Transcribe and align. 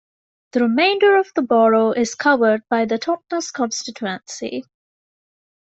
The 0.53 0.61
remainder 0.61 1.15
of 1.17 1.31
the 1.35 1.43
borough 1.43 1.91
is 1.91 2.15
covered 2.15 2.67
by 2.69 2.85
the 2.85 2.97
Totnes 2.97 3.51
constituency. 3.51 4.63